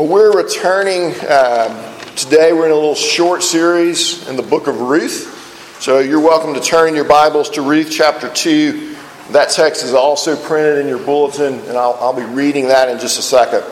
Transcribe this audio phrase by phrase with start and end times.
[0.00, 2.54] Well, we're returning uh, today.
[2.54, 5.76] We're in a little short series in the book of Ruth.
[5.78, 8.96] So you're welcome to turn your Bibles to Ruth chapter 2.
[9.32, 12.98] That text is also printed in your bulletin, and I'll, I'll be reading that in
[12.98, 13.62] just a second.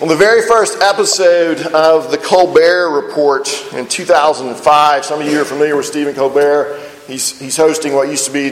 [0.00, 5.44] On the very first episode of the Colbert Report in 2005, some of you are
[5.44, 6.80] familiar with Stephen Colbert.
[7.08, 8.50] He's, he's hosting what used to be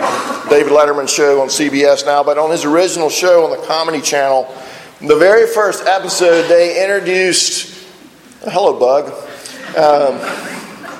[0.50, 4.52] David Letterman's show on CBS now, but on his original show on the Comedy Channel,
[5.06, 7.86] the very first episode, they introduced.
[8.44, 9.08] Hello, Bug.
[9.76, 10.18] Um,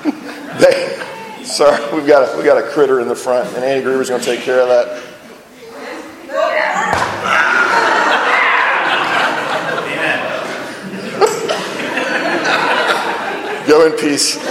[0.59, 0.99] they,
[1.43, 4.21] sorry, we've got a, we got a critter in the front, and Andy Gruber's going
[4.21, 5.01] to take care of that.
[13.67, 14.37] Go in peace.
[14.37, 14.43] Um,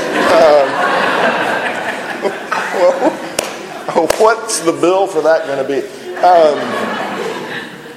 [3.95, 5.79] well, what's the bill for that going to be?
[6.17, 7.04] Um,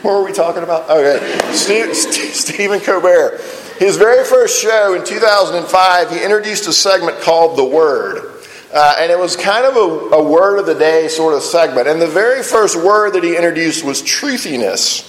[0.02, 0.90] what were we talking about?
[0.90, 3.42] Okay, Stephen Colbert.
[3.80, 8.34] His very first show in 2005, he introduced a segment called The Word.
[8.74, 11.88] Uh, and it was kind of a, a, word of the day sort of segment.
[11.88, 15.04] And the very first word that he introduced was truthiness.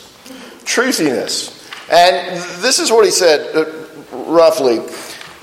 [0.65, 1.55] Truthiness.
[1.91, 3.65] And this is what he said, uh,
[4.13, 4.79] roughly.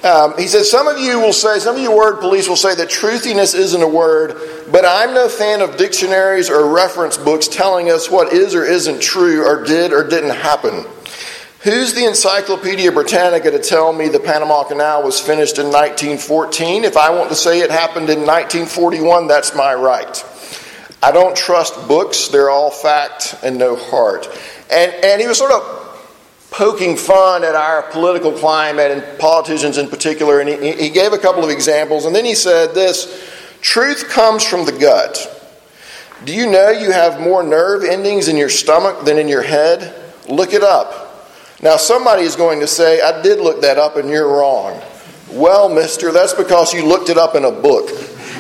[0.06, 2.75] Um, he says, Some of you will say, some of you word police will say
[2.75, 4.38] that truthiness isn't a word,
[4.72, 9.02] but I'm no fan of dictionaries or reference books telling us what is or isn't
[9.02, 10.86] true or did or didn't happen.
[11.64, 16.84] Who's the Encyclopedia Britannica to tell me the Panama Canal was finished in 1914?
[16.84, 20.23] If I want to say it happened in 1941, that's my right.
[21.02, 24.28] I don't trust books, they're all fact and no heart.
[24.72, 25.84] And, and he was sort of
[26.56, 30.39] poking fun at our political climate and politicians in particular.
[30.39, 32.06] And he, he gave a couple of examples.
[32.06, 35.31] And then he said this truth comes from the gut.
[36.23, 39.94] Do you know you have more nerve endings in your stomach than in your head?
[40.30, 41.30] Look it up.
[41.62, 44.81] Now, somebody is going to say, I did look that up and you're wrong.
[45.31, 47.90] Well, mister, that's because you looked it up in a book.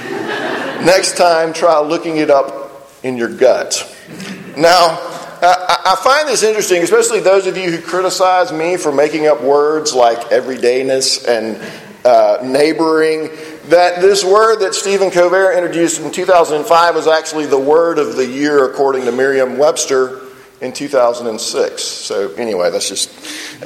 [0.85, 3.91] Next time, try looking it up in your gut.
[4.57, 5.14] Now,
[5.83, 9.93] I find this interesting, especially those of you who criticize me for making up words
[9.93, 11.61] like everydayness and
[12.05, 13.29] uh, neighboring.
[13.69, 18.25] That this word that Stephen Colbert introduced in 2005 was actually the word of the
[18.25, 20.21] year according to Merriam Webster
[20.61, 21.83] in 2006.
[21.83, 23.09] So anyway, that's just.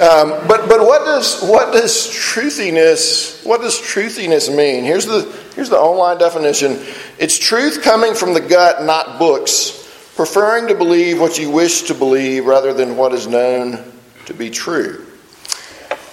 [0.00, 4.84] Um, but but what does what does truthiness what does truthiness mean?
[4.84, 5.22] Here's the
[5.54, 6.78] here's the online definition.
[7.18, 9.79] It's truth coming from the gut, not books
[10.20, 13.82] preferring to believe what you wish to believe rather than what is known
[14.26, 15.06] to be true.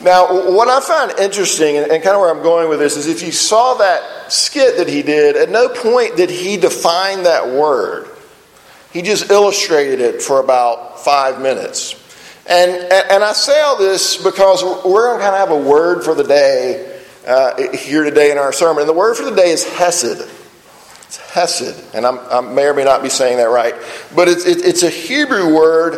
[0.01, 3.22] Now, what I find interesting, and kind of where I'm going with this, is if
[3.22, 8.07] you saw that skit that he did, at no point did he define that word.
[8.94, 12.01] He just illustrated it for about five minutes.
[12.47, 12.72] And,
[13.12, 16.16] and I say all this because we're going to kind of have a word for
[16.16, 16.97] the day
[17.28, 18.84] uh, here today in our sermon.
[18.84, 20.36] And the word for the day is Hesed.
[21.07, 23.73] It's Hesed, and I'm, i may or may not be saying that right,
[24.13, 25.94] but it's, it, it's a Hebrew word,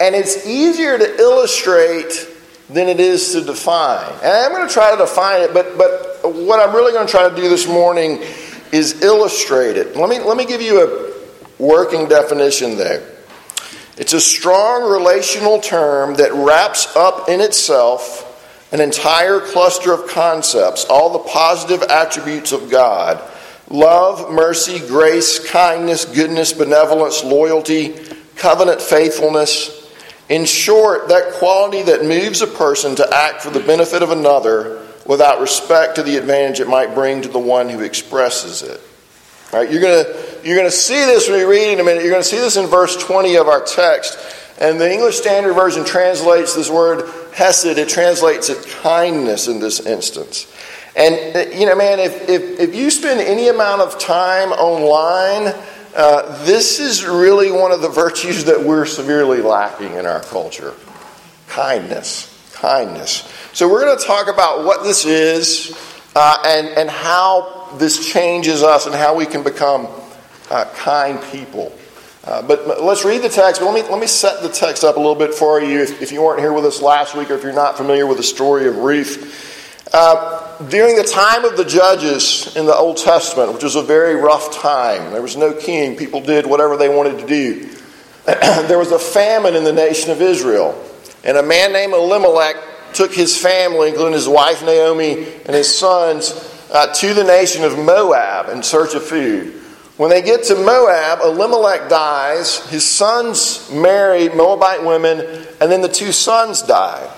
[0.00, 2.28] and it's easier to illustrate
[2.70, 4.10] than it is to define.
[4.22, 7.10] And I'm going to try to define it, but, but what I'm really going to
[7.10, 8.22] try to do this morning
[8.72, 9.96] is illustrate it.
[9.96, 13.06] Let me, let me give you a working definition there.
[13.98, 18.30] It's a strong relational term that wraps up in itself
[18.72, 23.22] an entire cluster of concepts, all the positive attributes of God
[23.68, 27.94] love, mercy, grace, kindness, goodness, benevolence, loyalty,
[28.36, 29.82] covenant faithfulness.
[30.28, 34.86] In short, that quality that moves a person to act for the benefit of another
[35.06, 38.80] without respect to the advantage it might bring to the one who expresses it.
[39.52, 40.04] All right, you're going
[40.44, 42.02] you're gonna see this when you read in a minute.
[42.02, 44.18] You're going to see this in verse 20 of our text.
[44.60, 49.80] And the English Standard Version translates this word hesed, it translates it kindness in this
[49.80, 50.52] instance.
[50.96, 55.54] And, uh, you know, man, if, if, if you spend any amount of time online,
[55.96, 60.74] uh, this is really one of the virtues that we're severely lacking in our culture
[61.48, 62.30] kindness.
[62.54, 63.30] Kindness.
[63.52, 65.76] So, we're going to talk about what this is
[66.14, 69.88] uh, and, and how this changes us and how we can become
[70.50, 71.72] uh, kind people.
[72.24, 73.60] Uh, but, let's read the text.
[73.60, 76.00] But let me, let me set the text up a little bit for you if,
[76.00, 78.22] if you weren't here with us last week or if you're not familiar with the
[78.22, 79.52] story of Ruth.
[79.96, 84.16] Uh, during the time of the judges in the Old Testament, which was a very
[84.16, 85.96] rough time, there was no king.
[85.96, 87.70] People did whatever they wanted to do.
[88.26, 90.76] there was a famine in the nation of Israel.
[91.22, 92.56] And a man named Elimelech
[92.92, 96.32] took his family, including his wife Naomi and his sons,
[96.72, 99.52] uh, to the nation of Moab in search of food.
[99.96, 105.20] When they get to Moab, Elimelech dies, his sons marry Moabite women,
[105.60, 107.08] and then the two sons die.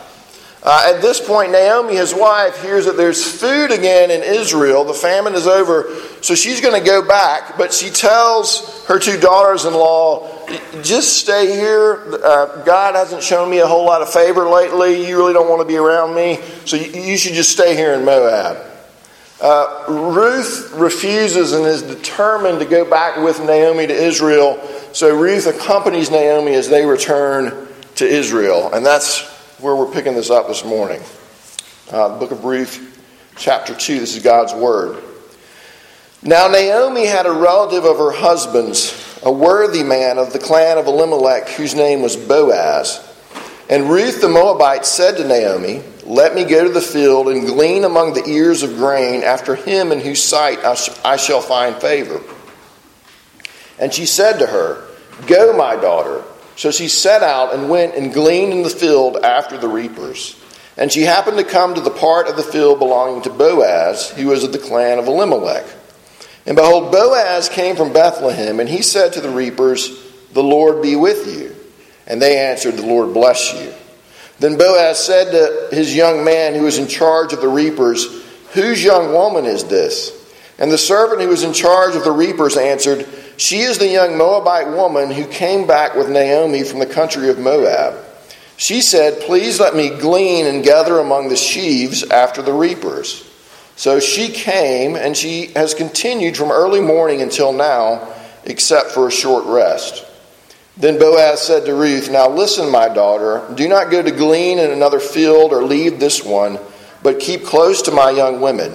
[0.67, 4.83] Uh, at this point, Naomi, his wife, hears that there's food again in Israel.
[4.83, 9.17] The famine is over, so she's going to go back, but she tells her two
[9.17, 10.29] daughters in law,
[10.83, 12.03] just stay here.
[12.21, 15.07] Uh, God hasn't shown me a whole lot of favor lately.
[15.07, 17.93] You really don't want to be around me, so you, you should just stay here
[17.93, 18.57] in Moab.
[19.41, 24.61] Uh, Ruth refuses and is determined to go back with Naomi to Israel,
[24.93, 30.31] so Ruth accompanies Naomi as they return to Israel, and that's where we're picking this
[30.31, 31.01] up this morning.
[31.91, 33.01] Uh, the book of Ruth,
[33.37, 34.01] chapter 2.
[34.01, 35.03] This is God's Word.
[36.23, 40.87] Now, Naomi had a relative of her husband's, a worthy man of the clan of
[40.87, 43.03] Elimelech, whose name was Boaz.
[43.71, 47.85] And Ruth the Moabite said to Naomi, Let me go to the field and glean
[47.85, 51.77] among the ears of grain after him in whose sight I, sh- I shall find
[51.77, 52.21] favor.
[53.79, 54.87] And she said to her,
[55.27, 56.23] Go, my daughter.
[56.57, 60.41] So she set out and went and gleaned in the field after the reapers.
[60.79, 64.27] And she happened to come to the part of the field belonging to Boaz, who
[64.29, 65.67] was of the clan of Elimelech.
[66.47, 69.91] And behold, Boaz came from Bethlehem, and he said to the reapers,
[70.33, 71.55] The Lord be with you.
[72.07, 73.73] And they answered, The Lord bless you.
[74.39, 78.23] Then Boaz said to his young man who was in charge of the reapers,
[78.53, 80.13] Whose young woman is this?
[80.59, 83.07] And the servant who was in charge of the reapers answered,
[83.39, 87.39] she is the young Moabite woman who came back with Naomi from the country of
[87.39, 88.03] Moab.
[88.57, 93.23] She said, Please let me glean and gather among the sheaves after the reapers.
[93.77, 98.09] So she came, and she has continued from early morning until now,
[98.45, 100.07] except for a short rest.
[100.79, 104.71] Then Boaz said to Ruth, Now listen, my daughter, do not go to glean in
[104.71, 106.59] another field or leave this one,
[107.03, 108.73] but keep close to my young women.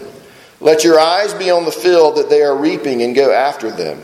[0.59, 3.99] Let your eyes be on the field that they are reaping and go after them.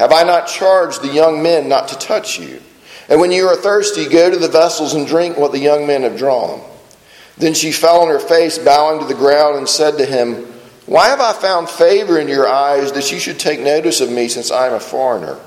[0.00, 2.62] Have I not charged the young men not to touch you?
[3.10, 6.04] And when you are thirsty, go to the vessels and drink what the young men
[6.04, 6.62] have drawn.
[7.36, 10.36] Then she fell on her face, bowing to the ground, and said to him,
[10.86, 14.28] Why have I found favor in your eyes that you should take notice of me,
[14.28, 15.38] since I am a foreigner?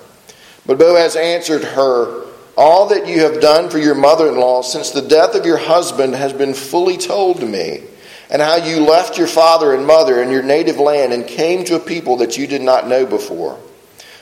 [0.68, 2.24] But Boaz answered her,
[2.56, 5.58] All that you have done for your mother in law since the death of your
[5.58, 7.86] husband has been fully told to me,
[8.30, 11.76] and how you left your father and mother and your native land and came to
[11.76, 13.60] a people that you did not know before.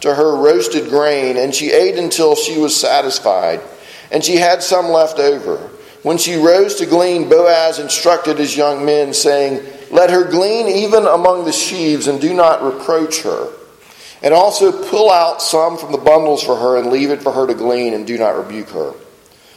[0.00, 3.60] to her roasted grain, and she ate until she was satisfied,
[4.10, 5.56] and she had some left over.
[6.02, 11.06] When she rose to glean, Boaz instructed his young men, saying, Let her glean even
[11.06, 13.48] among the sheaves, and do not reproach her.
[14.22, 17.46] And also pull out some from the bundles for her, and leave it for her
[17.46, 18.94] to glean, and do not rebuke her.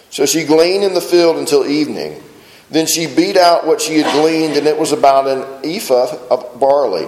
[0.09, 2.21] So she gleaned in the field until evening.
[2.69, 6.59] Then she beat out what she had gleaned, and it was about an ephah of
[6.59, 7.07] barley.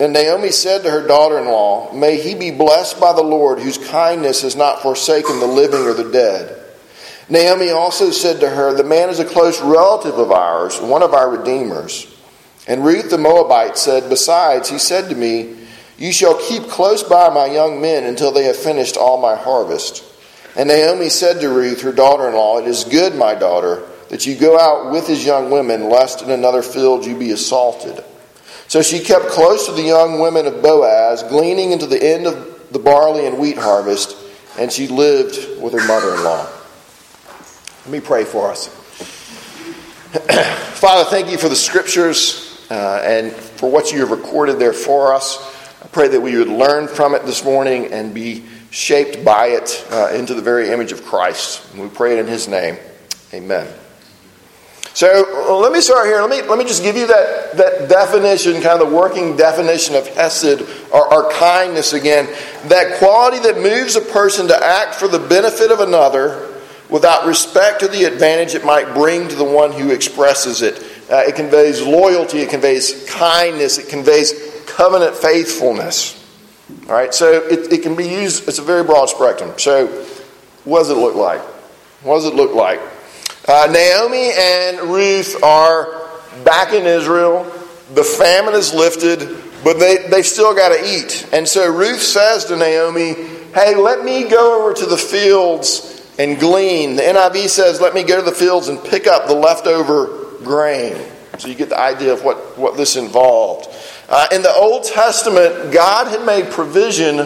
[0.00, 3.58] And Naomi said to her daughter in law, May he be blessed by the Lord,
[3.58, 6.54] whose kindness has not forsaken the living or the dead.
[7.28, 11.14] Naomi also said to her, The man is a close relative of ours, one of
[11.14, 12.14] our redeemers.
[12.68, 15.56] And Ruth the Moabite said, Besides, he said to me,
[15.98, 20.04] You shall keep close by my young men until they have finished all my harvest.
[20.56, 24.26] And Naomi said to Ruth, her daughter in law, It is good, my daughter, that
[24.26, 28.02] you go out with his young women, lest in another field you be assaulted.
[28.68, 32.70] So she kept close to the young women of Boaz, gleaning into the end of
[32.70, 34.16] the barley and wheat harvest,
[34.58, 36.46] and she lived with her mother in law.
[37.84, 38.68] Let me pray for us.
[40.78, 45.14] Father, thank you for the scriptures uh, and for what you have recorded there for
[45.14, 45.38] us.
[45.82, 49.86] I pray that we would learn from it this morning and be shaped by it
[49.90, 51.72] uh, into the very image of Christ.
[51.72, 52.76] And we pray it in his name.
[53.32, 53.66] Amen.
[54.98, 56.20] So let me start here.
[56.20, 59.94] Let me, let me just give you that, that definition, kind of the working definition
[59.94, 60.62] of Hesed
[60.92, 62.26] or, or kindness again.
[62.64, 66.52] That quality that moves a person to act for the benefit of another
[66.90, 70.80] without respect to the advantage it might bring to the one who expresses it.
[71.08, 76.16] Uh, it conveys loyalty, it conveys kindness, it conveys covenant faithfulness.
[76.88, 79.56] All right, so it, it can be used, it's a very broad spectrum.
[79.58, 79.86] So,
[80.64, 81.40] what does it look like?
[82.02, 82.80] What does it look like?
[83.48, 86.06] Uh, Naomi and Ruth are
[86.44, 87.44] back in Israel.
[87.94, 89.20] The famine is lifted,
[89.64, 91.26] but they, they've still got to eat.
[91.32, 93.14] And so Ruth says to Naomi,
[93.54, 96.96] Hey, let me go over to the fields and glean.
[96.96, 101.02] The NIV says, Let me go to the fields and pick up the leftover grain.
[101.38, 103.74] So you get the idea of what, what this involved.
[104.10, 107.20] Uh, in the Old Testament, God had made provision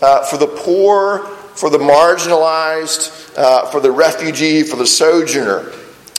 [0.00, 5.72] uh, for the poor, for the marginalized, uh, for the refugee, for the sojourner.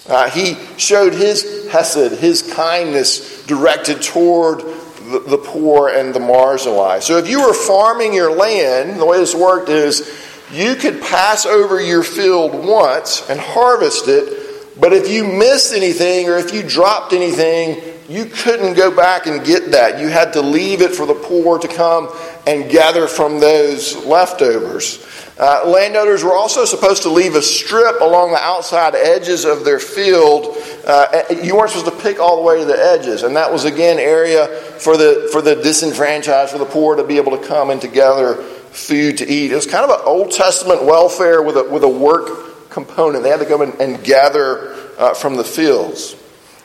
[0.07, 7.03] Uh, he showed his hesed, his kindness directed toward the, the poor and the marginalized.
[7.03, 11.45] So if you were farming your land, the way this worked is you could pass
[11.45, 14.47] over your field once and harvest it
[14.79, 19.43] but if you missed anything or if you dropped anything, you couldn't go back and
[19.45, 19.99] get that.
[19.99, 22.09] You had to leave it for the poor to come
[22.45, 25.03] and gather from those leftovers.
[25.39, 29.79] Uh, landowners were also supposed to leave a strip along the outside edges of their
[29.79, 30.57] field.
[30.85, 33.63] Uh, you weren't supposed to pick all the way to the edges, and that was
[33.63, 34.47] again area
[34.79, 37.87] for the for the disenfranchised, for the poor to be able to come and to
[37.87, 39.51] gather food to eat.
[39.51, 43.23] It was kind of an Old Testament welfare with a with a work component.
[43.23, 46.15] They had to go and, and gather uh, from the fields.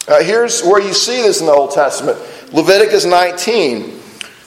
[0.09, 2.19] Uh, here's where you see this in the Old Testament
[2.53, 4.02] Leviticus 19.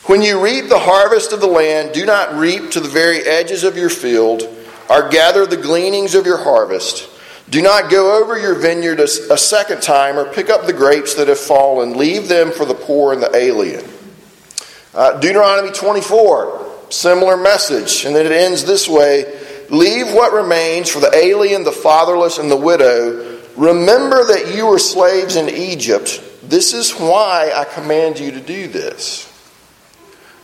[0.08, 3.64] When you reap the harvest of the land, do not reap to the very edges
[3.64, 4.44] of your field,
[4.88, 7.10] or gather the gleanings of your harvest.
[7.50, 11.28] Do not go over your vineyard a, second time, or pick up the grapes that
[11.28, 11.98] have fallen.
[11.98, 13.84] Leave them for the poor and the alien.
[14.94, 18.06] Uh, Deuteronomy 24, similar message.
[18.06, 19.26] And then it ends this way
[19.72, 23.40] Leave what remains for the alien, the fatherless, and the widow.
[23.58, 26.22] Remember that you were slaves in Egypt.
[26.44, 29.32] This is why I command you to do this.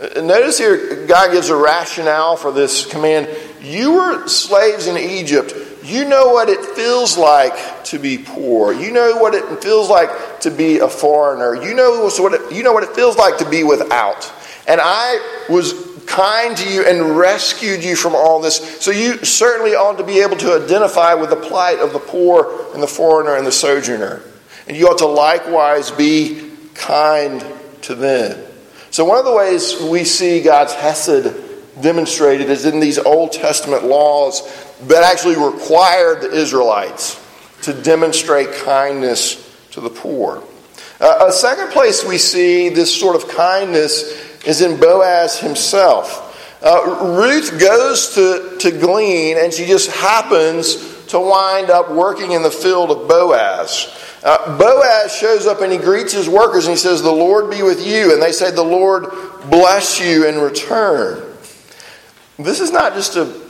[0.02, 3.30] Uh, notice here, God gives a rationale for this command.
[3.62, 5.54] You were slaves in Egypt.
[5.84, 8.74] You know what it feels like to be poor.
[8.74, 11.64] You know what it feels like to be a foreigner.
[11.64, 14.32] You know what it, you know what it feels like to be without.
[14.68, 15.74] And I was
[16.08, 18.58] kind to you and rescued you from all this.
[18.82, 22.74] So you certainly ought to be able to identify with the plight of the poor
[22.74, 24.22] and the foreigner and the sojourner.
[24.68, 27.46] And you ought to likewise be kind
[27.84, 28.51] to them.
[28.92, 31.34] So, one of the ways we see God's Hesed
[31.82, 34.42] demonstrated is in these Old Testament laws
[34.88, 37.18] that actually required the Israelites
[37.62, 40.44] to demonstrate kindness to the poor.
[41.00, 46.28] Uh, a second place we see this sort of kindness is in Boaz himself.
[46.62, 52.44] Uh, Ruth goes to, to glean, and she just happens to wind up working in
[52.44, 53.88] the field of Boaz.
[54.24, 57.64] Uh, Boaz shows up and he greets his workers and he says, The Lord be
[57.64, 58.14] with you.
[58.14, 59.10] And they say, The Lord
[59.50, 61.24] bless you in return.
[62.38, 63.42] This is not just a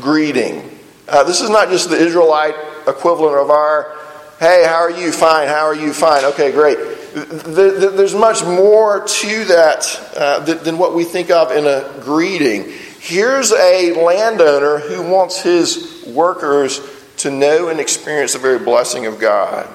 [0.00, 0.78] greeting.
[1.08, 2.54] Uh, this is not just the Israelite
[2.86, 3.96] equivalent of our,
[4.40, 5.12] hey, how are you?
[5.12, 5.48] Fine.
[5.48, 5.92] How are you?
[5.92, 6.24] Fine.
[6.26, 6.78] Okay, great.
[7.14, 12.70] There's much more to that uh, than what we think of in a greeting.
[13.00, 16.80] Here's a landowner who wants his workers
[17.18, 19.68] to know and experience the very blessing of God.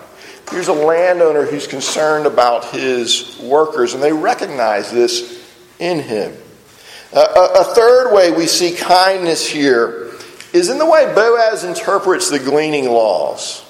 [0.53, 5.43] Here's a landowner who's concerned about his workers, and they recognize this
[5.79, 6.31] in him.
[7.12, 10.12] Uh, a, a third way we see kindness here
[10.53, 13.65] is in the way Boaz interprets the gleaning laws.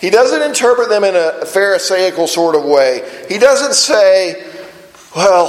[0.00, 3.24] He doesn't interpret them in a Pharisaical sort of way.
[3.28, 4.48] He doesn't say,
[5.16, 5.48] well,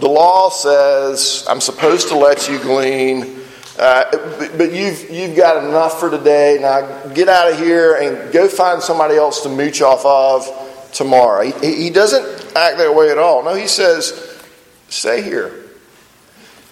[0.00, 3.37] the law says I'm supposed to let you glean,
[3.78, 4.10] uh,
[4.56, 6.58] but you've, you've got enough for today.
[6.60, 11.50] Now get out of here and go find somebody else to mooch off of tomorrow.
[11.50, 12.24] He, he doesn't
[12.56, 13.44] act that way at all.
[13.44, 14.42] No, he says,
[14.88, 15.64] stay here.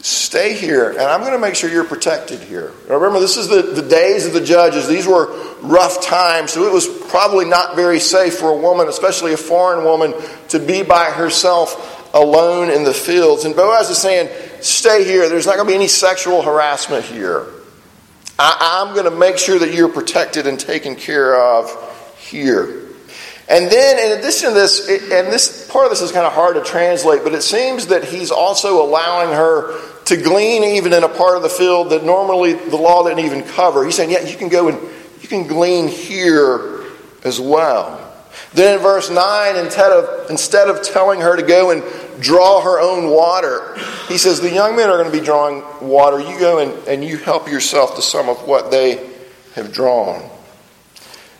[0.00, 2.72] Stay here, and I'm going to make sure you're protected here.
[2.88, 4.86] Remember, this is the, the days of the judges.
[4.86, 9.32] These were rough times, so it was probably not very safe for a woman, especially
[9.32, 10.14] a foreign woman,
[10.50, 13.44] to be by herself alone in the fields.
[13.44, 14.28] And Boaz is saying,
[14.60, 15.28] Stay here.
[15.28, 17.46] There's not going to be any sexual harassment here.
[18.38, 21.70] I, I'm going to make sure that you're protected and taken care of
[22.18, 22.82] here.
[23.48, 26.56] And then, in addition to this, and this part of this is kind of hard
[26.56, 31.08] to translate, but it seems that he's also allowing her to glean even in a
[31.08, 33.84] part of the field that normally the law didn't even cover.
[33.84, 34.78] He's saying, yeah, you can go and
[35.20, 36.84] you can glean here
[37.24, 38.05] as well.
[38.52, 41.82] Then in verse 9, instead of, instead of telling her to go and
[42.22, 43.76] draw her own water,
[44.08, 46.20] he says, The young men are going to be drawing water.
[46.20, 49.10] You go and, and you help yourself to some of what they
[49.54, 50.28] have drawn.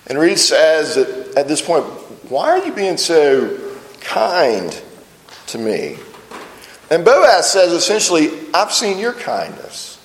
[0.07, 1.85] And Ruth says that at this point,
[2.31, 3.59] why are you being so
[4.01, 4.81] kind
[5.49, 5.99] to me?
[6.91, 9.99] And Boaz says essentially, I've seen your kindness.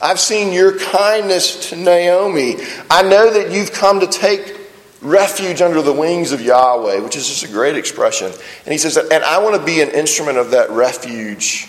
[0.00, 2.56] I've seen your kindness to Naomi.
[2.88, 4.57] I know that you've come to take
[5.00, 8.26] refuge under the wings of Yahweh, which is just a great expression.
[8.64, 11.68] And he says, and I want to be an instrument of that refuge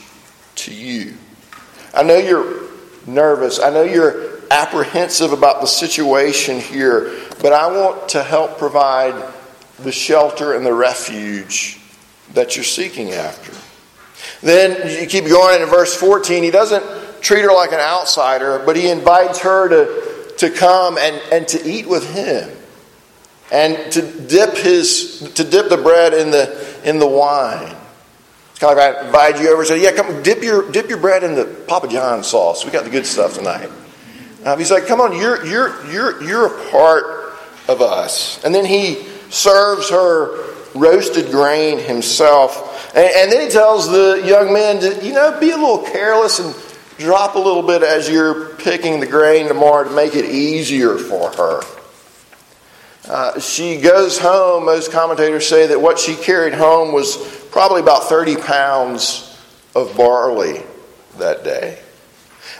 [0.55, 1.13] to you.
[1.93, 2.69] I know you're
[3.05, 3.59] nervous.
[3.59, 9.33] I know you're apprehensive about the situation here, but I want to help provide
[9.79, 11.79] the shelter and the refuge
[12.33, 13.53] that you're seeking after.
[14.45, 16.43] Then you keep going in verse 14.
[16.43, 21.21] He doesn't treat her like an outsider, but he invites her to, to come and,
[21.31, 22.49] and to eat with him
[23.51, 27.75] and to dip his to dip the bread in the in the wine.
[28.51, 30.89] It's kind of like I invite you over and say, "Yeah, come dip your dip
[30.89, 32.65] your bread in the Papa John sauce.
[32.65, 33.69] We got the good stuff tonight."
[34.45, 37.33] Um, he's like, "Come on, you're you're you're you're a part
[37.67, 43.89] of us." And then he serves her roasted grain himself, and, and then he tells
[43.89, 46.55] the young men to you know be a little careless and
[46.99, 51.31] drop a little bit as you're picking the grain tomorrow to make it easier for
[51.31, 51.61] her.
[53.07, 54.65] Uh, she goes home.
[54.65, 57.17] Most commentators say that what she carried home was
[57.51, 59.25] probably about 30 pounds
[59.75, 60.61] of barley
[61.17, 61.79] that day.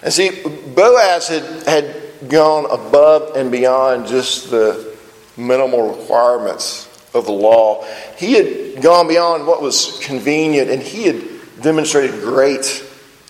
[0.02, 0.32] And see,
[0.76, 4.98] Boaz had, had gone above and beyond just the
[5.38, 7.86] minimal requirements of the law.
[8.18, 11.24] He had gone beyond what was convenient, and he had
[11.62, 12.86] demonstrated great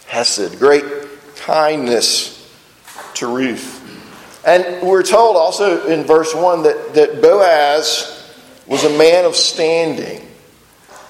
[0.08, 0.84] hesed, great
[1.38, 2.36] kindness
[3.16, 3.79] to Ruth.
[4.46, 8.16] And we're told also in verse 1 that, that Boaz
[8.68, 10.26] was a man of standing.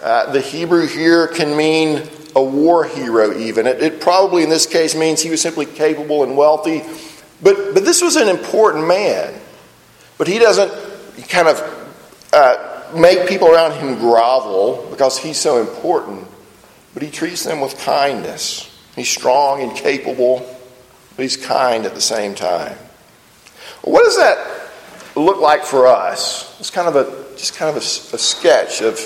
[0.01, 3.67] Uh, the Hebrew here can mean a war hero, even.
[3.67, 6.83] It, it, probably in this case means he was simply capable and wealthy.
[7.41, 9.33] But, but this was an important man.
[10.17, 10.71] But he doesn't
[11.27, 11.91] kind of
[12.33, 16.27] uh, make people around him grovel because he's so important.
[16.93, 18.65] But he treats them with kindness.
[18.95, 20.39] He's strong and capable,
[21.15, 22.77] but he's kind at the same time.
[23.81, 24.69] What does that
[25.15, 26.59] look like for us?
[26.59, 28.99] It's kind of a just kind of a, a sketch of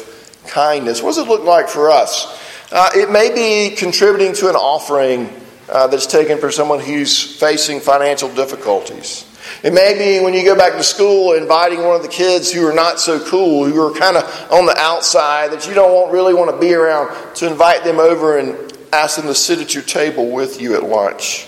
[0.47, 1.01] kindness.
[1.01, 2.39] What does it look like for us?
[2.71, 5.29] Uh, it may be contributing to an offering
[5.69, 9.25] uh, that's taken for someone who's facing financial difficulties.
[9.62, 12.65] It may be when you go back to school inviting one of the kids who
[12.67, 16.33] are not so cool, who are kind of on the outside, that you don't really
[16.33, 19.83] want to be around, to invite them over and ask them to sit at your
[19.83, 21.47] table with you at lunch.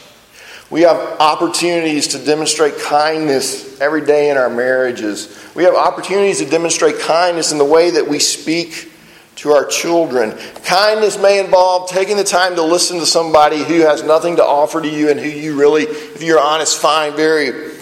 [0.72, 5.38] We have opportunities to demonstrate kindness every day in our marriages.
[5.54, 8.92] We have opportunities to demonstrate kindness in the way that we speak
[9.38, 10.32] to our children.
[10.64, 14.82] Kindness may involve taking the time to listen to somebody who has nothing to offer
[14.82, 17.74] to you and who you really, if you're honest, find very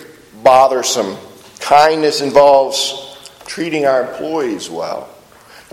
[0.43, 1.15] bothersome.
[1.59, 5.09] Kindness involves treating our employees well.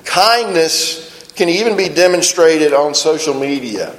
[0.05, 3.96] Kindness can even be demonstrated on social media.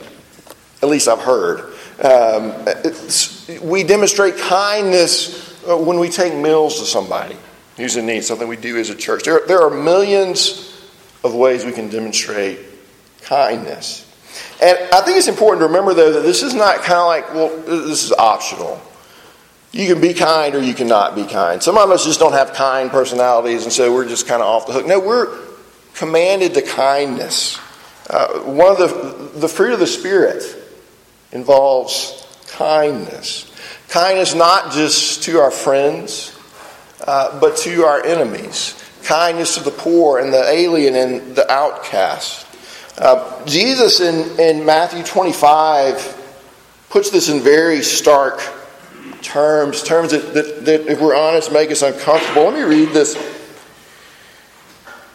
[0.81, 1.70] At least I've heard.
[2.01, 2.53] Um,
[3.61, 7.37] we demonstrate kindness uh, when we take meals to somebody
[7.77, 9.23] who's in need, something we do as a church.
[9.23, 10.67] There, there are millions
[11.23, 12.59] of ways we can demonstrate
[13.21, 14.07] kindness.
[14.61, 17.33] And I think it's important to remember, though, that this is not kind of like,
[17.33, 18.81] well, this is optional.
[19.71, 21.61] You can be kind or you cannot be kind.
[21.61, 24.67] Some of us just don't have kind personalities, and so we're just kind of off
[24.67, 24.87] the hook.
[24.87, 25.37] No, we're
[25.93, 27.59] commanded to kindness.
[28.09, 30.60] Uh, one of the, the fruit of the Spirit
[31.31, 33.51] involves kindness.
[33.89, 36.37] Kindness not just to our friends,
[37.05, 38.77] uh, but to our enemies.
[39.03, 42.47] Kindness to the poor and the alien and the outcast.
[42.97, 46.17] Uh, Jesus in, in Matthew 25
[46.89, 48.41] puts this in very stark
[49.21, 52.43] terms, terms that, that, that, if we're honest, make us uncomfortable.
[52.43, 53.15] Let me read this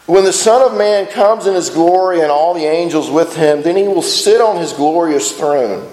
[0.07, 3.63] when the Son of Man comes in his glory and all the angels with him,
[3.63, 5.93] then he will sit on his glorious throne.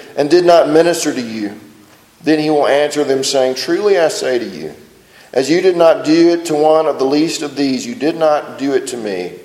[0.17, 1.59] and did not minister to you?
[2.23, 4.75] Then he will answer them, saying, Truly I say to you,
[5.33, 8.15] as you did not do it to one of the least of these, you did
[8.15, 9.39] not do it to me.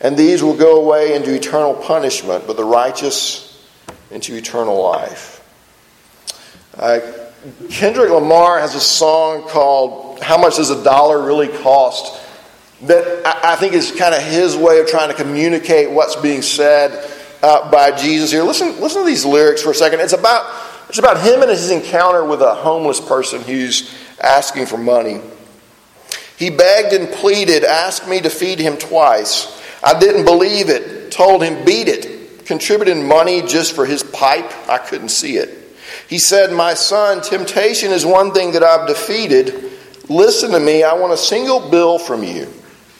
[0.00, 3.64] And these will go away into eternal punishment, but the righteous
[4.10, 5.42] into eternal life.
[6.76, 7.00] Uh,
[7.70, 12.22] Kendrick Lamar has a song called How Much Does a Dollar Really Cost?
[12.82, 17.10] that I think is kind of his way of trying to communicate what's being said
[17.46, 18.42] uh, by Jesus here.
[18.42, 20.00] Listen, listen to these lyrics for a second.
[20.00, 20.52] It's about,
[20.88, 25.20] it's about him and his encounter with a homeless person who's asking for money.
[26.36, 29.62] He begged and pleaded, asked me to feed him twice.
[29.82, 34.52] I didn't believe it, told him, beat it, contributed money just for his pipe.
[34.68, 35.78] I couldn't see it.
[36.08, 39.70] He said, My son, temptation is one thing that I've defeated.
[40.08, 42.52] Listen to me, I want a single bill from you.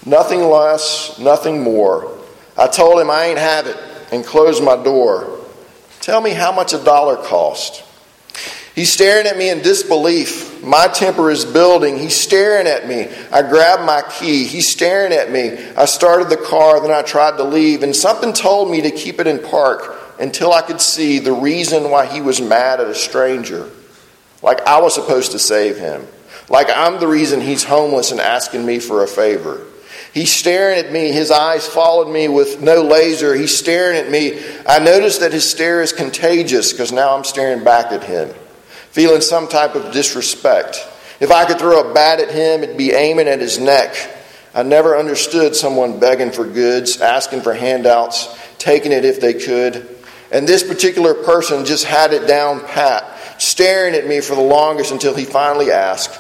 [0.05, 2.17] Nothing less, nothing more.
[2.57, 3.77] I told him I ain't have it
[4.13, 5.41] and close my door.
[6.01, 7.83] Tell me how much a dollar cost.
[8.77, 10.63] He's staring at me in disbelief.
[10.63, 11.99] My temper is building.
[11.99, 13.09] He's staring at me.
[13.33, 14.45] I grabbed my key.
[14.45, 15.57] He's staring at me.
[15.75, 19.19] I started the car, then I tried to leave, and something told me to keep
[19.19, 22.95] it in park until I could see the reason why he was mad at a
[22.95, 23.71] stranger.
[24.43, 26.07] Like I was supposed to save him.
[26.51, 29.63] Like I'm the reason he's homeless and asking me for a favor.
[30.17, 31.13] He's staring at me.
[31.13, 33.35] His eyes followed me with no laser.
[33.35, 34.43] He's staring at me.
[34.67, 38.31] I notice that his stare is contagious because now I'm staring back at him,
[38.93, 40.79] feeling some type of disrespect.
[41.21, 43.95] If I could throw a bat at him, it'd be aiming at his neck.
[44.55, 49.99] I never understood someone begging for goods, asking for handouts, taking it if they could.
[50.33, 53.05] And this particular person just had it down pat,
[53.37, 56.19] staring at me for the longest until he finally asked,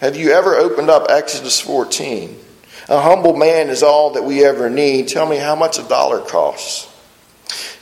[0.00, 2.44] Have you ever opened up Exodus 14?
[2.88, 5.08] A humble man is all that we ever need.
[5.08, 6.92] Tell me how much a dollar costs.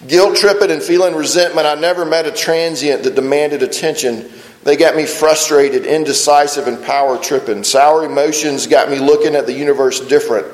[0.07, 4.31] Guilt tripping and feeling resentment, I never met a transient that demanded attention.
[4.62, 7.64] They got me frustrated, indecisive, and power tripping.
[7.64, 10.47] Sour emotions got me looking at the universe different.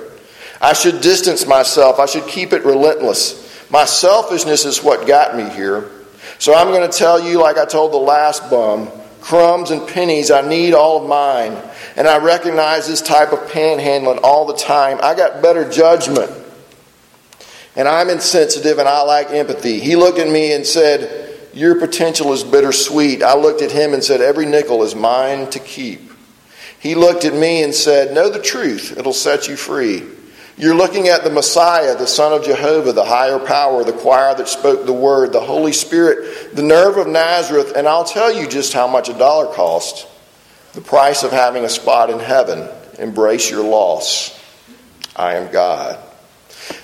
[0.61, 3.49] I should distance myself, I should keep it relentless.
[3.71, 5.91] My selfishness is what got me here.
[6.39, 10.31] So I'm going to tell you, like I told the last bum crumbs and pennies,
[10.31, 11.57] I need all of mine
[12.01, 14.99] and I recognize this type of panhandling all the time.
[15.03, 16.33] I got better judgment.
[17.77, 19.81] And I'm insensitive and I lack empathy.
[19.81, 23.23] He looked at me and said, Your potential is bittersweet.
[23.23, 26.01] I looked at him and said, Every nickel is mine to keep.
[26.79, 30.03] He looked at me and said, Know the truth, it'll set you free.
[30.57, 34.49] You're looking at the Messiah, the Son of Jehovah, the higher power, the choir that
[34.49, 38.73] spoke the word, the Holy Spirit, the nerve of Nazareth, and I'll tell you just
[38.73, 40.07] how much a dollar costs.
[40.75, 42.69] The price of having a spot in heaven.
[42.99, 44.39] Embrace your loss.
[45.17, 45.99] I am God.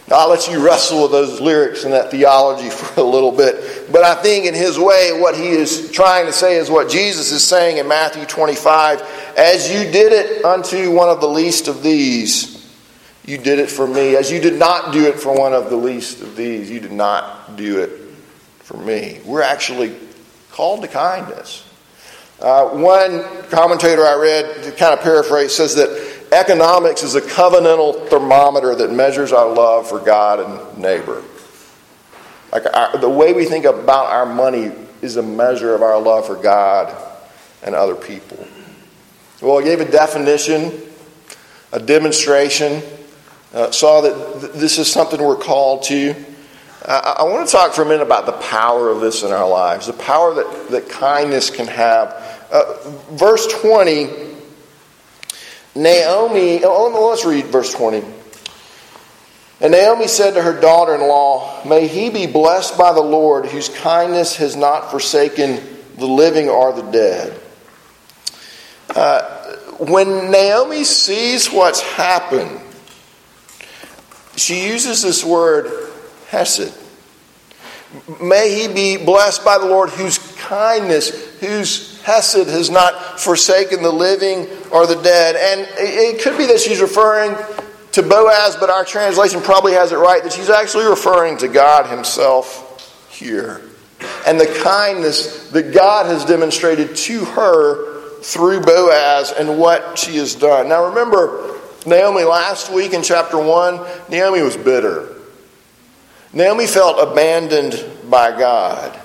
[0.09, 3.90] Now, I'll let you wrestle with those lyrics and that theology for a little bit.
[3.92, 7.33] But I think, in his way, what he is trying to say is what Jesus
[7.33, 11.83] is saying in Matthew 25 As you did it unto one of the least of
[11.83, 12.57] these,
[13.25, 14.16] you did it for me.
[14.16, 16.92] As you did not do it for one of the least of these, you did
[16.92, 17.90] not do it
[18.61, 19.20] for me.
[19.25, 19.96] We're actually
[20.53, 21.66] called to kindness.
[22.40, 28.09] Uh, one commentator I read, to kind of paraphrase, says that economics is a covenantal
[28.09, 31.22] thermometer that measures our love for God and neighbor.
[32.53, 36.27] Like our, the way we think about our money is a measure of our love
[36.27, 36.94] for God
[37.62, 38.46] and other people.
[39.40, 40.83] Well, I gave a definition,
[41.72, 42.83] a demonstration,
[43.55, 46.14] uh, saw that th- this is something we're called to.
[46.88, 49.88] I want to talk for a minute about the power of this in our lives,
[49.88, 52.12] the power that, that kindness can have.
[52.53, 54.09] Uh, verse 20,
[55.75, 58.05] Naomi, oh, let's read verse 20.
[59.61, 63.46] And Naomi said to her daughter in law, May he be blessed by the Lord,
[63.46, 65.61] whose kindness has not forsaken
[65.96, 67.40] the living or the dead.
[68.94, 72.61] Uh, when Naomi sees what's happened,
[74.37, 75.86] she uses this word
[76.29, 76.77] Hesed.
[78.21, 83.93] May he be blessed by the Lord whose kindness, whose Hesed has not forsaken the
[83.93, 85.37] living or the dead.
[85.37, 87.37] And it could be that she's referring
[87.93, 91.87] to Boaz, but our translation probably has it right that she's actually referring to God
[91.87, 93.62] Himself here.
[94.27, 100.35] And the kindness that God has demonstrated to her through Boaz and what she has
[100.35, 100.69] done.
[100.69, 105.16] Now remember, Naomi last week in chapter 1, Naomi was bitter.
[106.33, 108.99] Naomi felt abandoned by God.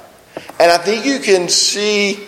[0.59, 2.19] And I think you can see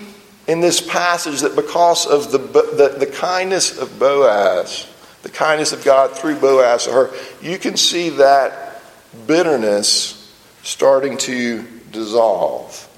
[0.47, 4.87] in this passage that because of the, the, the kindness of Boaz,
[5.21, 8.81] the kindness of God through Boaz to her, you can see that
[9.27, 10.19] bitterness
[10.63, 12.89] starting to dissolve.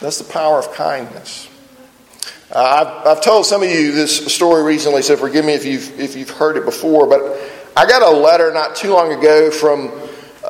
[0.00, 1.48] That's the power of kindness.
[2.50, 6.00] Uh, I've, I've, told some of you this story recently, so forgive me if you've,
[6.00, 7.20] if you've heard it before, but
[7.76, 9.92] I got a letter not too long ago from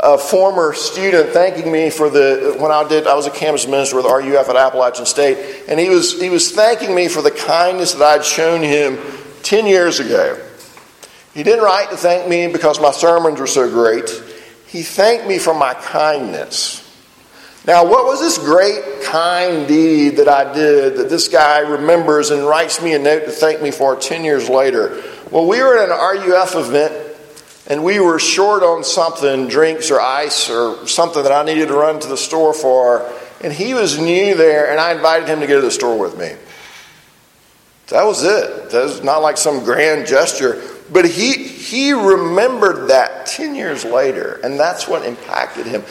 [0.03, 3.97] a former student thanking me for the when I did I was a campus minister
[3.97, 7.93] with RUF at Appalachian State, and he was he was thanking me for the kindness
[7.93, 8.99] that I'd shown him
[9.43, 10.41] ten years ago.
[11.35, 14.11] He didn't write to thank me because my sermons were so great.
[14.67, 16.87] He thanked me for my kindness.
[17.67, 22.47] Now, what was this great, kind deed that I did that this guy remembers and
[22.47, 25.03] writes me a note to thank me for 10 years later?
[25.31, 27.10] Well, we were at an RUF event
[27.71, 31.75] and we were short on something, drinks or ice or something that I needed to
[31.75, 33.09] run to the store for.
[33.43, 36.19] And he was new there, and I invited him to go to the store with
[36.19, 36.35] me.
[37.87, 38.71] That was it.
[38.71, 40.61] That was not like some grand gesture.
[40.93, 45.85] But he, he remembered that 10 years later, and that's what impacted him.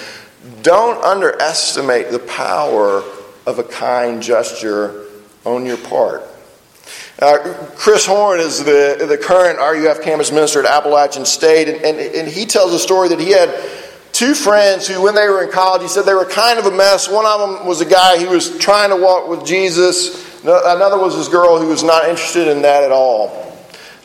[0.62, 3.04] Don't underestimate the power
[3.46, 5.06] of a kind gesture
[5.46, 6.24] on your part.
[7.22, 12.00] Uh, Chris Horn is the, the current RUF campus minister at Appalachian State, and, and,
[12.00, 13.54] and he tells a story that he had
[14.14, 16.72] two friends who, when they were in college, he said they were kind of a
[16.72, 17.10] mess.
[17.10, 21.18] One of them was a guy who was trying to walk with Jesus, another was
[21.18, 23.54] this girl who was not interested in that at all.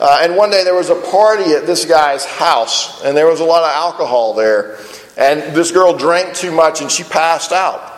[0.00, 3.38] Uh, and one day there was a party at this guy's house, and there was
[3.38, 4.76] a lot of alcohol there.
[5.16, 7.93] And this girl drank too much and she passed out.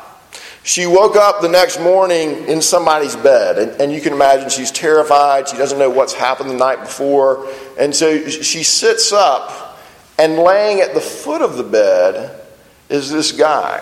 [0.66, 4.72] She woke up the next morning in somebody's bed, and, and, you can imagine she's
[4.72, 5.48] terrified.
[5.48, 7.46] She doesn't know what's happened the night before.
[7.78, 9.78] And so she sits up,
[10.18, 12.40] and laying at the foot of the bed
[12.88, 13.80] is this guy.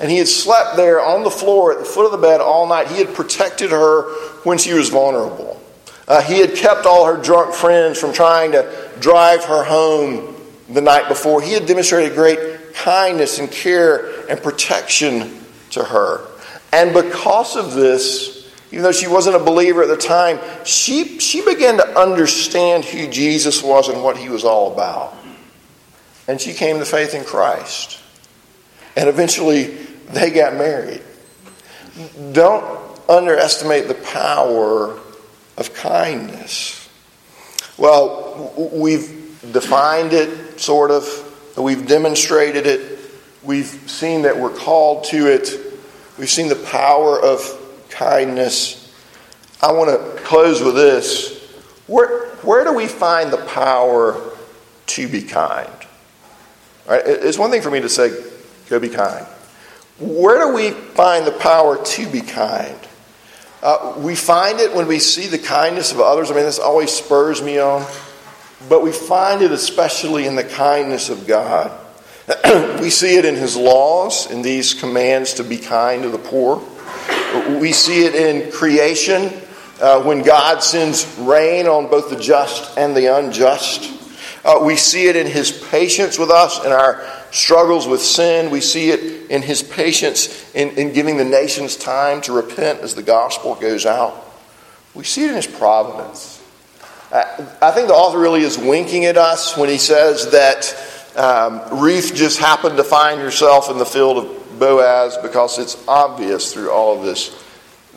[0.00, 2.66] And he had slept there on the floor at the foot of the bed all
[2.66, 2.88] night.
[2.88, 4.10] He had protected her
[4.44, 5.60] when she was vulnerable.
[6.08, 10.34] Uh, he had kept all her drunk friends from trying to drive her home
[10.70, 11.42] the night before.
[11.42, 15.40] He had demonstrated great kindness and care and protection
[15.72, 16.26] to her.
[16.72, 21.44] And because of this, even though she wasn't a believer at the time, she, she
[21.44, 25.14] began to understand who Jesus was and what he was all about.
[26.26, 28.00] And she came to faith in Christ.
[28.96, 29.64] And eventually,
[30.08, 31.02] they got married.
[32.32, 32.64] Don't
[33.08, 34.98] underestimate the power
[35.58, 36.88] of kindness.
[37.76, 39.08] Well, we've
[39.52, 42.91] defined it, sort of, we've demonstrated it,
[43.42, 45.50] we've seen that we're called to it,
[46.18, 47.40] we've seen the power of
[47.90, 48.78] kindness.
[49.62, 51.40] I want to close with this.
[51.86, 54.20] Where, where do we find the power
[54.86, 55.70] to be kind?
[56.88, 57.02] Right?
[57.04, 58.10] It's one thing for me to say,
[58.68, 59.26] go be kind.
[59.98, 62.78] Where do we find the power to be kind?
[63.62, 66.30] Uh, we find it when we see the kindness of others.
[66.30, 67.86] I mean, this always spurs me on.
[68.68, 71.70] But we find it especially in the kindness of God.
[72.80, 76.62] we see it in His laws, in these commands to be kind to the poor.
[77.58, 79.32] We see it in creation,
[79.80, 83.90] uh, when God sends rain on both the just and the unjust.
[84.44, 88.50] Uh, we see it in His patience with us in our struggles with sin.
[88.50, 92.94] We see it in his patience in, in giving the nations time to repent as
[92.94, 94.14] the gospel goes out.
[94.94, 96.38] We see it in his providence.
[97.10, 100.74] I think the author really is winking at us when he says that
[101.16, 106.52] um, Ruth just happened to find herself in the field of Boaz because it's obvious
[106.52, 107.42] through all of this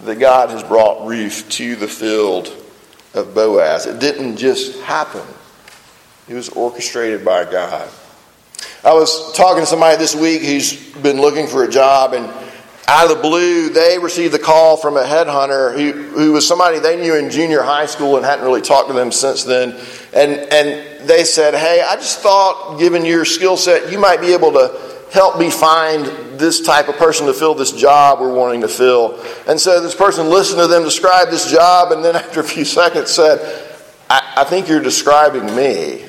[0.03, 2.51] that God has brought Ruth to the field
[3.13, 3.85] of Boaz.
[3.85, 5.25] It didn't just happen,
[6.27, 7.89] it was orchestrated by God.
[8.83, 12.25] I was talking to somebody this week who's been looking for a job, and
[12.87, 16.79] out of the blue, they received a call from a headhunter who, who was somebody
[16.79, 19.71] they knew in junior high school and hadn't really talked to them since then.
[20.13, 24.33] And, and they said, Hey, I just thought, given your skill set, you might be
[24.33, 24.79] able to
[25.11, 26.05] help me find
[26.39, 29.19] this type of person to fill this job we're wanting to fill.
[29.47, 32.65] And so this person listened to them describe this job, and then after a few
[32.65, 33.39] seconds said,
[34.09, 36.05] I, I think you're describing me.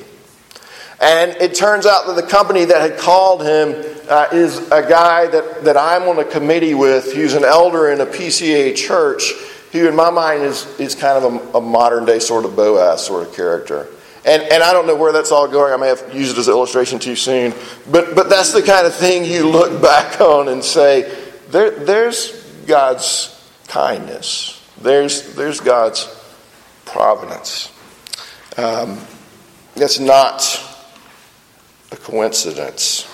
[0.99, 5.27] And it turns out that the company that had called him uh, is a guy
[5.27, 9.33] that, that I'm on a committee with who's an elder in a PCA church
[9.71, 13.05] who, in my mind, is, is kind of a, a modern day sort of Boaz
[13.05, 13.87] sort of character.
[14.25, 15.73] and, and I don't know where that's all going.
[15.73, 17.53] I may have used it as an illustration too soon.
[17.91, 21.13] But, but that's the kind of thing you look back on and say,
[21.49, 23.33] there, there's God's
[23.67, 26.13] kindness, there's, there's God's
[26.85, 27.71] providence.
[28.57, 28.99] Um,
[29.75, 30.63] that's not
[31.91, 33.07] a coincidence.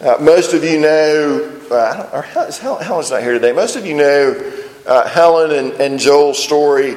[0.00, 3.52] Uh, most of you know, uh, or Helen's not here today.
[3.52, 4.52] Most of you know
[4.86, 6.96] uh, Helen and, and Joel's story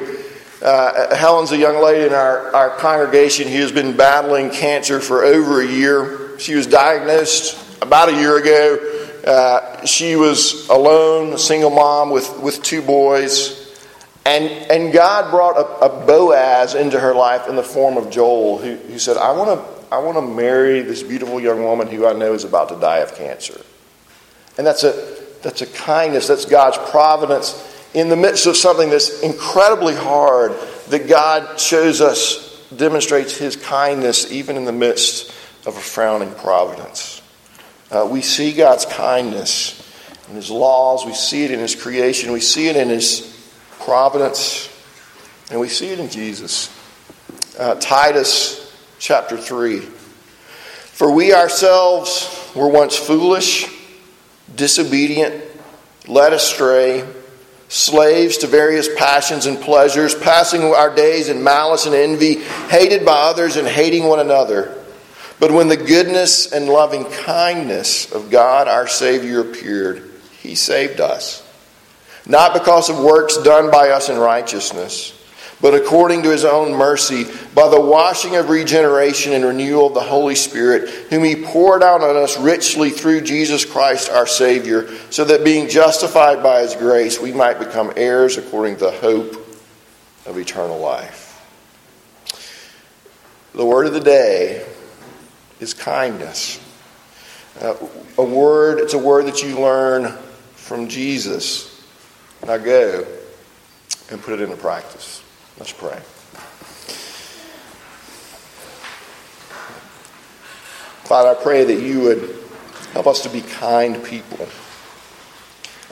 [0.64, 5.22] uh, Helen's a young lady in our, our congregation who has been battling cancer for
[5.22, 6.38] over a year.
[6.38, 9.20] She was diagnosed about a year ago.
[9.26, 13.60] Uh, she was alone, a single mom with, with two boys.
[14.24, 18.56] And, and God brought a, a Boaz into her life in the form of Joel,
[18.56, 22.04] who, who said, I want to I want to marry this beautiful young woman who
[22.04, 23.60] I know is about to die of cancer.
[24.58, 24.90] And that's a,
[25.40, 30.52] that's a kindness, that's God's providence in the midst of something that's incredibly hard,
[30.88, 35.32] that God shows us, demonstrates His kindness even in the midst
[35.64, 37.22] of a frowning providence.
[37.92, 39.80] Uh, we see God's kindness
[40.28, 43.32] in His laws, we see it in His creation, we see it in His
[43.78, 44.68] providence,
[45.52, 46.68] and we see it in Jesus.
[47.56, 48.63] Uh, Titus
[49.04, 49.80] chapter 3.
[49.80, 53.68] For we ourselves were once foolish,
[54.54, 55.44] disobedient,
[56.08, 57.06] led astray
[57.68, 62.36] slaves to various passions and pleasures, passing our days in malice and envy,
[62.68, 64.82] hated by others and hating one another.
[65.38, 71.42] But when the goodness and loving kindness of God our Savior appeared, He saved us.
[72.26, 75.12] Not because of works done by us in righteousness
[75.64, 77.24] but according to his own mercy,
[77.54, 82.02] by the washing of regeneration and renewal of the Holy Spirit, whom he poured out
[82.02, 87.18] on us richly through Jesus Christ our Savior, so that being justified by his grace,
[87.18, 89.36] we might become heirs according to the hope
[90.26, 91.42] of eternal life.
[93.54, 94.66] The word of the day
[95.60, 96.60] is kindness.
[97.58, 97.74] Uh,
[98.18, 100.12] a word, it's a word that you learn
[100.56, 101.82] from Jesus.
[102.46, 103.06] Now go
[104.10, 105.23] and put it into practice.
[105.56, 106.00] Let's pray.
[111.04, 112.44] Father, I pray that you would
[112.92, 114.48] help us to be kind people.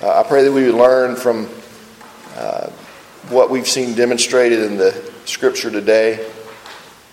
[0.02, 1.48] Uh, I pray that we would learn from
[2.34, 2.70] uh,
[3.28, 6.28] what we've seen demonstrated in the scripture today,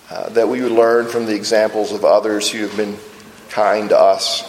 [0.10, 2.98] uh, that we would learn from the examples of others who have been
[3.50, 4.42] kind to us,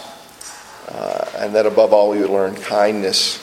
[0.87, 3.37] uh, and that above all we would learn kindness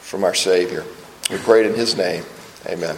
[0.00, 0.84] from our Savior.
[1.30, 2.24] We pray it in His name.
[2.66, 2.96] Amen.